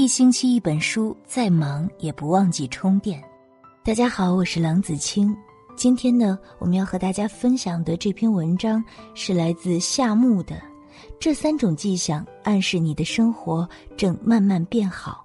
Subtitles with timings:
[0.00, 3.22] 一星期一本书，再忙也不忘记充电。
[3.84, 5.36] 大家好，我是郎子清。
[5.76, 8.82] 今天呢，我们要和大家分享的这篇文章
[9.14, 10.58] 是来自夏木的。
[11.18, 15.22] 这三种迹象暗示你的生活正慢慢变好。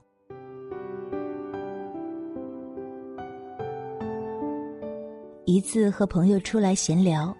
[5.46, 7.34] 一次和朋友出来闲聊，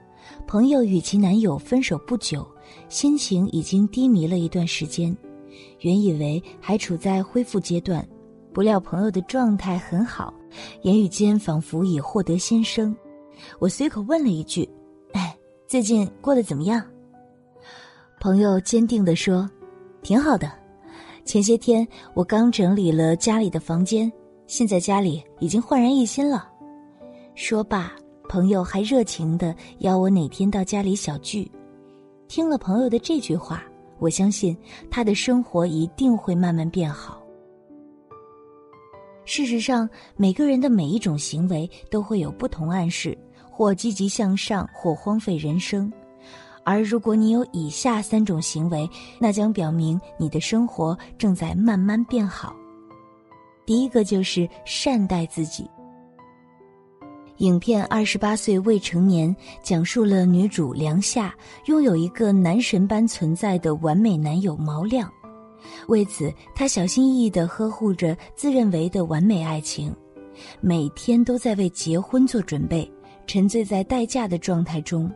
[0.48, 2.48] 朋友与其男友分手不久，
[2.88, 5.14] 心情已经低迷了一段时间。
[5.80, 8.08] 原以为还处在恢复阶段，
[8.54, 10.34] 不料朋友的状态很好，
[10.84, 12.96] 言语间仿佛已获得新生。
[13.60, 14.68] 我随口问了一句
[15.14, 15.36] ：“哎，
[15.68, 16.82] 最近过得怎么样？”
[18.20, 19.50] 朋友坚定地说
[20.02, 20.52] ：“挺好的。
[21.26, 24.12] 前些天我刚整理了家里的房间，
[24.48, 26.50] 现在家里已经焕然一新了。”
[27.36, 27.92] 说罢，
[28.30, 31.52] 朋友还热情地邀我哪天到家里小聚。
[32.28, 33.64] 听了朋友的这句话。
[34.00, 34.56] 我相信
[34.90, 37.22] 他的生活一定会慢慢变好。
[39.24, 43.18] 事实上，每个人的每一种行为都会有不同暗示，
[43.50, 45.92] 或积极向上，或荒废人生。
[46.64, 52.56] 而如果你有以下三种行为，那将表明你的生活正在慢慢变好。
[53.66, 55.68] 第一个就是善待自己。
[57.38, 59.30] 影片《二十八岁未成年》
[59.62, 65.12] 讲述了女主梁夏拥有一个男神般存在的完美男友毛亮，
[65.90, 69.94] 为此她小心翼翼地呵护着自认为的完美爱情，
[70.62, 72.90] 每天都在为结婚做准备，
[73.28, 75.12] 沉醉在待嫁的状态中。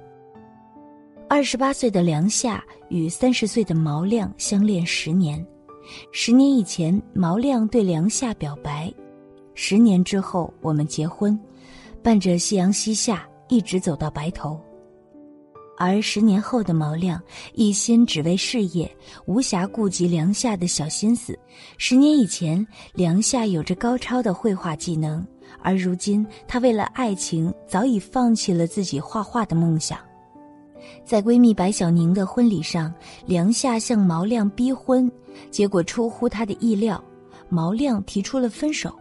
[1.30, 5.46] 二十八岁的梁夏与三十岁的毛亮相恋十年，
[6.12, 8.94] 十年以前毛亮对梁夏表白，
[9.54, 11.40] 十年之后我们结婚。
[12.02, 14.60] 伴着夕阳西下，一直走到白头。
[15.78, 17.22] 而十年后的毛亮
[17.54, 18.90] 一心只为事业，
[19.26, 21.40] 无暇顾及梁夏的小心思。
[21.78, 25.26] 十年以前，梁夏有着高超的绘画技能，
[25.62, 29.98] 而如今她为了爱情早已放弃了自己画画的梦想。
[31.06, 32.94] 在闺蜜白小宁的婚礼上，
[33.26, 35.10] 梁夏向毛亮逼婚，
[35.50, 37.02] 结果出乎她的意料，
[37.48, 38.94] 毛亮提出了分手。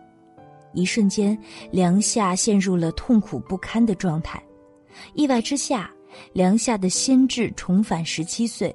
[0.73, 1.37] 一瞬间，
[1.71, 4.43] 梁夏陷入了痛苦不堪的状态。
[5.15, 5.91] 意外之下，
[6.33, 8.75] 梁夏的心智重返十七岁。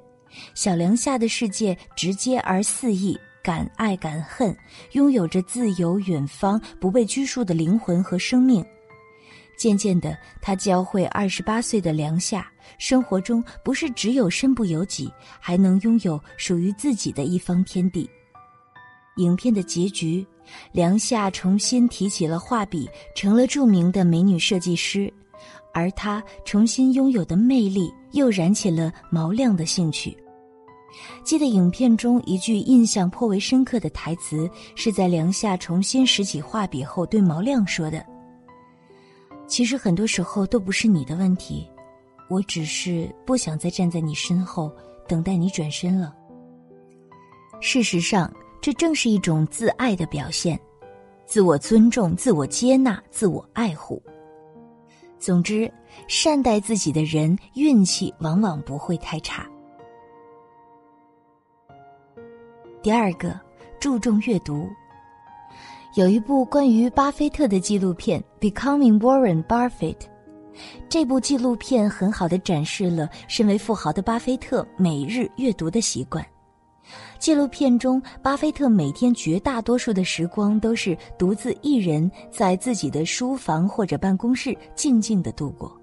[0.54, 4.56] 小梁夏的世界直接而肆意，敢爱敢恨，
[4.92, 8.64] 拥有着自由远方、不被拘束的灵魂和生命。
[9.56, 18.10] 渐渐的，他教会二十八岁的梁夏，生活中不是只有身不由己，还能拥有属于自己的一方天地。
[19.16, 20.26] 影片的结局。
[20.72, 25.12] 梁夏重新提起了画笔，成了著名的美女设计师，
[25.72, 30.16] 而她重新拥有的魅力又燃起了毛亮的兴趣。
[31.24, 38.04] 记得影片中一句印象颇为深刻的台词，是在梁夏重新拾起画笔后对毛亮说的
[39.48, 41.68] ：“其实很多时候都不是你的问题，
[42.28, 44.70] 我只是不想再站在你身后
[45.08, 46.14] 等待你转身了。”
[47.60, 48.32] 事实上。
[48.64, 50.58] 这正是一种自爱的表现，
[51.26, 54.02] 自我尊重、自我接纳、自我爱护。
[55.18, 55.70] 总之，
[56.08, 59.46] 善待自己的人，运气往往不会太差。
[62.82, 63.38] 第二个，
[63.78, 64.66] 注重阅读。
[65.94, 68.18] 有一部关于巴菲特的纪录片
[68.50, 69.94] 《Becoming Warren Buffett》，
[70.88, 76.24] 这部纪录片很好的展示了身为富豪的巴菲特每日阅读的习惯。
[77.18, 85.74] 纪录片中，巴菲特每天绝大多数的时光都是独自一人在自己的书房或者办公室静静的度过。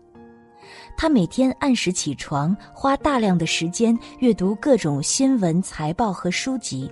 [0.95, 6.91] 他每天按时起床，花大量的时间阅读各种新闻、财报和书籍。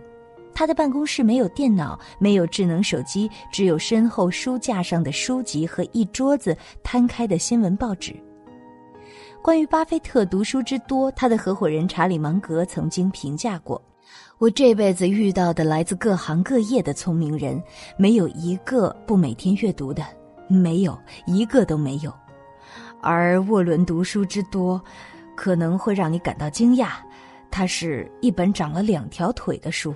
[0.53, 8.13] 他的办公室没有电脑，没有智能手机，只有身后书架上的书籍和一桌子摊开的新闻报纸。
[9.41, 13.81] 关于巴菲特读书之多，他的合伙人查理芒格曾经评价过。
[14.39, 17.61] 我这辈子遇到的来自各行各业的聪明人，
[17.97, 20.01] 没有一个不每天阅读的，
[20.47, 22.13] 没有一个都没有。
[23.01, 24.81] 而沃伦读书之多，
[25.35, 26.91] 可能会让你感到惊讶，
[27.51, 29.93] 他是一本长了两条腿的书。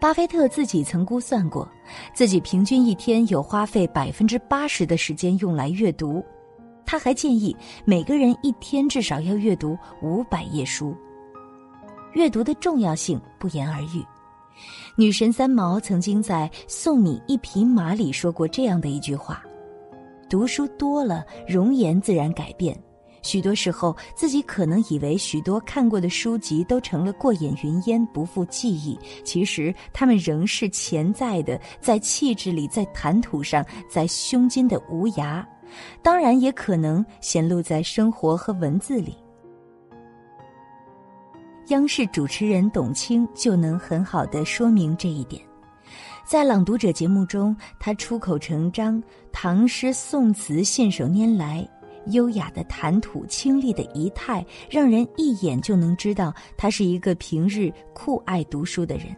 [0.00, 1.68] 巴菲特自己曾估算过，
[2.12, 6.20] 自己平均一天有花费百分之八十的时间用来阅读，
[6.84, 10.96] 他还建议每个人一天至少要阅读五百页书。
[12.18, 14.04] 阅读的重要性不言而喻。
[14.96, 19.40] 女神三毛曾经在《送你一匹马》里说过这样的一句话
[20.28, 22.74] ：“读书多了，容颜自然改变；
[23.22, 28.98] 许多时候，自己可能以为许多看过的书籍都成了过眼云烟，不复记忆。
[29.22, 35.46] 其实，他们仍是潜在的，在气质里，在谈吐上，在胸襟的无涯。
[36.02, 39.14] 当然，也可能显露在生活和文字里。
[41.68, 45.42] 央视主持人董卿就能很好的说明这一点。
[46.24, 51.68] 在《朗读者》节目中，他出口成章，唐诗宋词信手拈来。
[52.12, 59.14] 优雅的谈吐，清丽的仪态，让人一眼就能知道他是一个平日酷爱读书的人。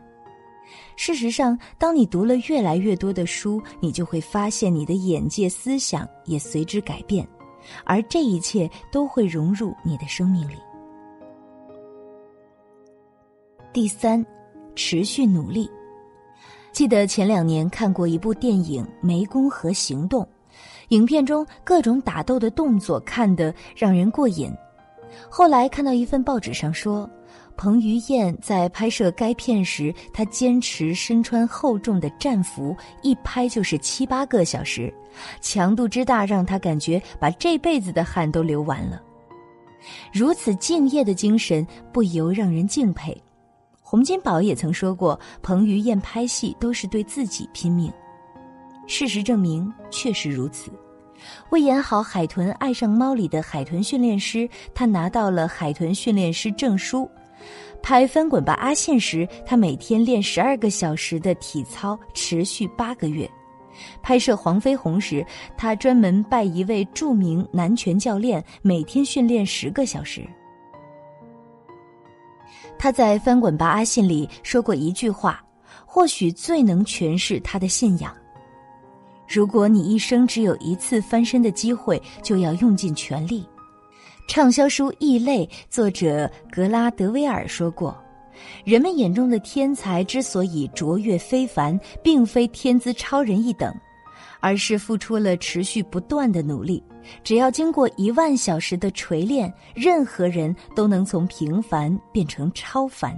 [0.97, 7.25] 事实上，当你读了越来越多的书，你就会发现你的眼界、思想也随之改变，
[7.85, 10.57] 而这一切都会融入你的生命里。
[13.73, 14.25] 第三，
[14.75, 15.71] 持续努力。
[16.73, 20.23] 记得前两年看过一部电影《湄公河行动》。
[20.89, 24.53] 影片中各种打斗的动作看得让人过瘾。
[25.29, 27.09] 后来看到一份报纸上说，
[27.57, 34.93] 彭于晏在拍摄该片时，他坚持身穿厚重的战服，一拍就是七八个小时，
[35.41, 39.01] 强度之大让他感觉把这辈子的汗都流完了。
[40.13, 43.17] 如此敬业的精神，不由让人敬佩。
[43.91, 47.93] 洪金宝也曾说过，彭于晏拍戏都是对自己拼命。
[48.87, 50.71] 事实证明，确实如此。
[51.49, 57.11] 为演好《海豚爱上猫》里的海豚训练师，他拿到了海豚训练师证书。
[57.83, 63.29] 拍《翻滚吧，阿信》时，他每天练十二个小时的体操，持续八个月。
[64.05, 65.27] 拍摄《黄飞鸿》时，
[65.57, 70.25] 他专门拜一位著名男拳教练，每天训练十个小时。
[72.83, 75.45] 他在《翻滚吧，阿信》里说过一句话，
[75.85, 78.11] 或许最能诠释他的信仰。
[79.29, 83.47] 如果你一生只有一次翻身的机会，就要用尽全力。
[84.27, 87.95] 畅销书《异类》作者格拉德威尔说过
[88.65, 93.75] ：“人们眼中的天才之所以卓越非凡，并非天资超人一等，
[94.41, 96.83] 而是付出了持续不断的努力。
[97.25, 103.17] 只要经过一万小时的锤炼，任何人都能从平凡变成超凡。”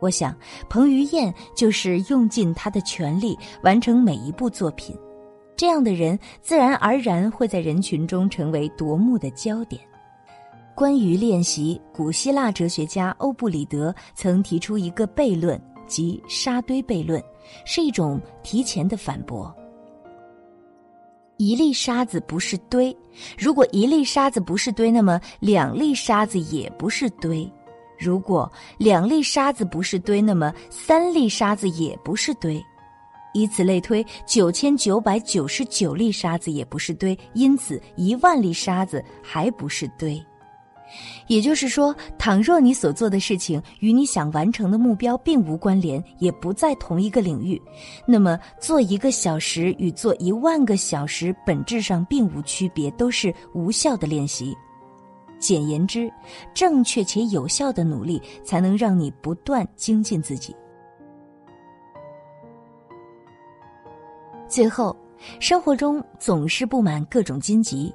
[0.00, 0.34] 我想，
[0.68, 4.96] 彭于晏就是用尽他的全力完成每一部作品。
[5.56, 9.78] 这样的人自然而然会在人群中成为夺目的焦点。
[10.74, 17.22] 关于练习，古希腊哲学家欧布里德曾提出一个悖论，即沙堆悖论，
[17.66, 19.54] 是一种提前的反驳。
[21.40, 22.94] 一粒沙子不是堆，
[23.38, 27.50] 如果一粒沙子不是堆，那么两粒沙子也不是堆；
[27.98, 32.62] 如果两粒沙子不是堆，那么三粒沙子也不是堆。
[33.32, 40.22] 以此类推，九千九百九十九粒沙子也不是堆，因此一万粒沙子还不是堆。
[41.26, 47.60] 也就是说，倘若你所做的事情与你想完成的目标并无关联，也不在同一个领域，
[48.06, 54.56] 那么做一个小时与做一万个小时本质上并无区别，都是无效的练习。
[55.38, 56.12] 简言之，
[56.52, 60.54] 正确且有效的努力才能让你不断精进自己。
[64.46, 64.94] 最后，
[65.38, 67.94] 生活中总是布满各种荆棘，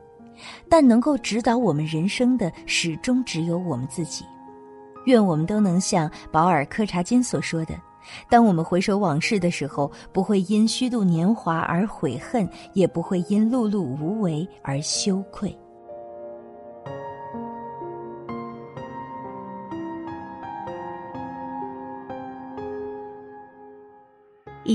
[0.70, 4.26] 但能够指导我们人生的始终只有我们自己。
[5.06, 7.76] 愿我们都能像保尔·柯察金所说的
[8.30, 15.56] ：“当我们回首往事的时候，不会因虚度年华而悔恨，也不会因碌碌无为而羞愧。”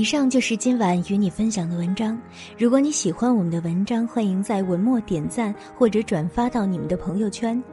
[0.01, 2.19] 以上就是今晚与你分享的文章。
[2.57, 7.63] 如果你喜欢我们的文章，欢迎在文末点赞或者转发到你们的朋友圈。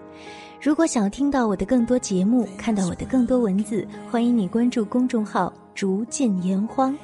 [0.61, 6.95] 如果想要听到我的更多节目，看到我的更多文字，欢迎你关注公众号“竹尽言荒”，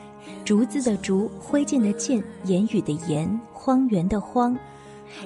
[0.45, 4.55] 竹子的竹，灰烬的烬，言语的言，荒原的荒。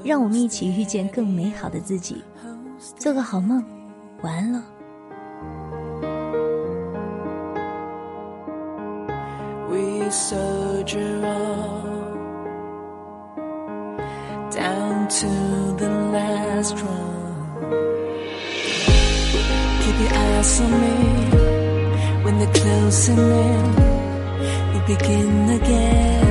[0.04, 2.22] 让我们一起遇见更美好的自己，
[3.00, 3.60] 做个好梦，
[4.22, 4.62] 晚安了。
[10.10, 12.08] Soldier on
[14.50, 15.26] down to
[15.76, 17.60] the last run.
[19.82, 20.96] Keep your eyes on me
[22.24, 23.66] when they're closing in.
[24.72, 26.26] We begin again.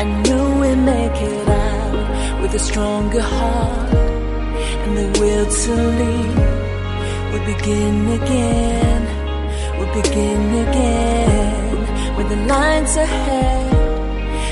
[0.00, 3.94] I know we make it out with a stronger heart
[4.84, 6.38] and the will to leave.
[7.32, 9.02] We begin again.
[9.78, 11.17] We begin again
[12.18, 13.72] with the lines ahead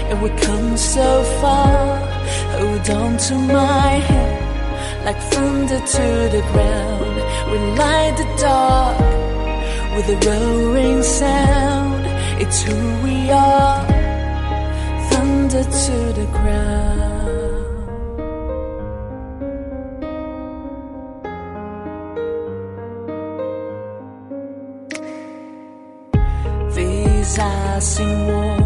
[0.08, 1.08] and we come so
[1.40, 1.98] far
[2.56, 4.46] hold on to my hand
[5.06, 6.06] like thunder to
[6.36, 7.16] the ground.
[7.50, 8.98] We light the dark
[9.94, 12.04] with a roaring sound.
[12.42, 13.86] It's who we are,
[15.10, 17.05] thunder to the ground.
[27.76, 28.65] Assim, Senhor.